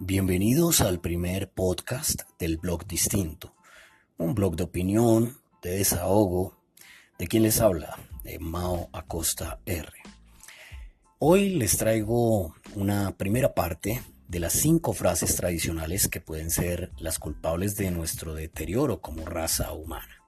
[0.00, 3.54] Bienvenidos al primer podcast del blog distinto,
[4.18, 6.58] un blog de opinión, de desahogo,
[7.16, 9.88] de quien les habla, de Mao Acosta R.
[11.20, 17.20] Hoy les traigo una primera parte de las cinco frases tradicionales que pueden ser las
[17.20, 20.24] culpables de nuestro deterioro como raza humana.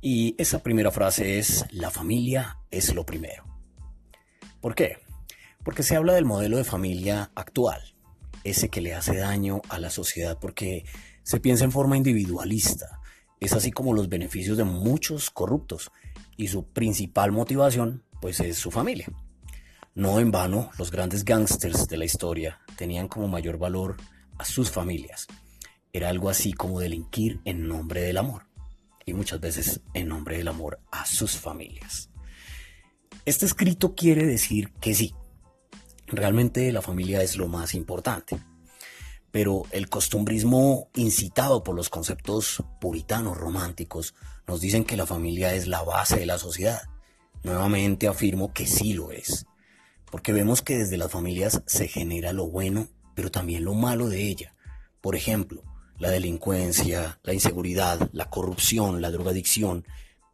[0.00, 3.44] Y esa primera frase es, la familia es lo primero.
[4.60, 4.98] ¿Por qué?
[5.62, 7.95] Porque se habla del modelo de familia actual,
[8.50, 10.84] ese que le hace daño a la sociedad porque
[11.22, 13.00] se piensa en forma individualista.
[13.40, 15.90] Es así como los beneficios de muchos corruptos
[16.36, 19.08] y su principal motivación pues es su familia.
[19.94, 23.96] No en vano, los grandes gángsters de la historia tenían como mayor valor
[24.38, 25.26] a sus familias.
[25.92, 28.46] Era algo así como delinquir en nombre del amor
[29.06, 32.10] y muchas veces en nombre del amor a sus familias.
[33.24, 35.14] Este escrito quiere decir que sí,
[36.06, 38.38] realmente la familia es lo más importante,
[39.30, 44.14] pero el costumbrismo incitado por los conceptos puritanos románticos
[44.46, 46.82] nos dicen que la familia es la base de la sociedad.
[47.42, 49.46] Nuevamente afirmo que sí lo es,
[50.10, 54.22] porque vemos que desde las familias se genera lo bueno, pero también lo malo de
[54.22, 54.54] ella.
[55.00, 55.62] Por ejemplo,
[55.98, 59.84] la delincuencia, la inseguridad, la corrupción, la drogadicción,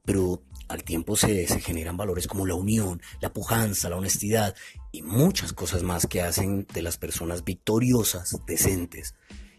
[0.05, 4.55] pero al tiempo se, generan valores como la unión, la pujanza, la honestidad
[4.91, 9.15] y muchas cosas más que hacen de las personas victoriosas, decentes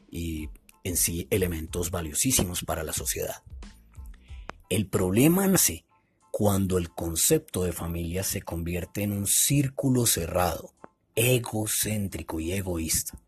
[0.09, 0.49] y
[0.83, 3.43] en sí elementos valiosísimos para la sociedad.
[4.69, 5.85] El problema nace
[6.31, 10.73] cuando el concepto de familia se convierte en un círculo cerrado,
[11.15, 13.19] egocéntrico y egoísta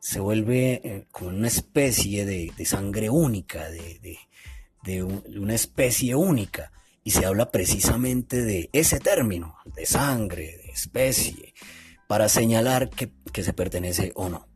[0.00, 4.18] se vuelve eh, como una especie de, sangre única, de,
[4.86, 6.72] una especie única.
[7.04, 11.54] Y se habla precisamente de ese término, de sangre, de especie,
[12.06, 14.46] para señalar que, que se pertenece o no.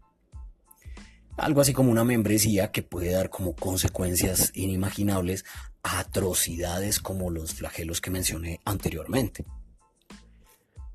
[1.38, 5.46] Algo así como una membresía que puede dar como consecuencias inimaginables
[5.82, 9.46] atrocidades como los flagelos que mencioné anteriormente.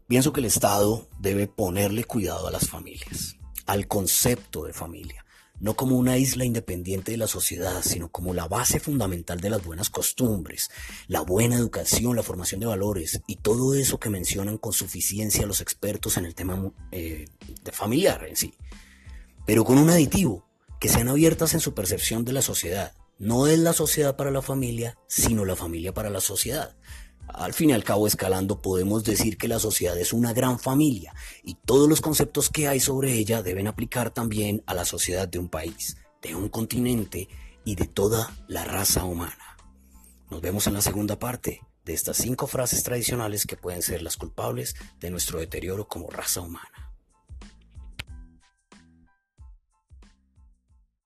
[0.08, 5.24] Pienso que el Estado debe ponerle cuidado a las familias al concepto de familia,
[5.60, 9.64] no como una isla independiente de la sociedad, sino como la base fundamental de las
[9.64, 10.70] buenas costumbres,
[11.08, 15.62] la buena educación, la formación de valores y todo eso que mencionan con suficiencia los
[15.62, 17.26] expertos en el tema eh,
[17.72, 18.54] familiar en sí.
[19.46, 20.48] Pero con un aditivo,
[20.80, 22.94] que sean abiertas en su percepción de la sociedad.
[23.18, 26.76] No es la sociedad para la familia, sino la familia para la sociedad.
[27.28, 31.14] Al fin y al cabo, escalando, podemos decir que la sociedad es una gran familia
[31.44, 35.40] y todos los conceptos que hay sobre ella deben aplicar también a la sociedad de
[35.40, 37.28] un país, de un continente
[37.66, 39.58] y de toda la raza humana.
[40.30, 44.18] Nos vemos en la segunda parte de estas cinco frases tradicionales que pueden ser las
[44.18, 46.87] culpables de nuestro deterioro como raza humana.